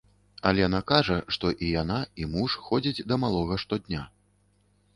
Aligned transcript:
Алена 0.51 0.79
кажа, 0.91 1.17
што 1.35 1.51
і 1.67 1.69
яна, 1.81 1.99
і 2.23 2.27
муж 2.33 2.57
ходзяць 2.69 3.05
да 3.11 3.15
малога 3.25 3.61
штодня. 3.65 4.01